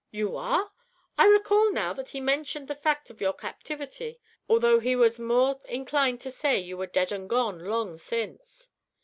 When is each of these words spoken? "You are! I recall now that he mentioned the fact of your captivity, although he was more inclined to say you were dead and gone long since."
"You 0.09 0.35
are! 0.35 0.71
I 1.15 1.27
recall 1.27 1.71
now 1.71 1.93
that 1.93 2.09
he 2.09 2.19
mentioned 2.21 2.67
the 2.67 2.73
fact 2.73 3.11
of 3.11 3.21
your 3.21 3.33
captivity, 3.33 4.19
although 4.49 4.79
he 4.79 4.95
was 4.95 5.19
more 5.19 5.61
inclined 5.65 6.21
to 6.21 6.31
say 6.31 6.57
you 6.57 6.75
were 6.75 6.87
dead 6.87 7.11
and 7.11 7.29
gone 7.29 7.63
long 7.65 7.97
since." 7.97 8.71